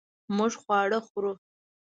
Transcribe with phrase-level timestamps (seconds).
[0.35, 1.31] مونږ خواړه خورو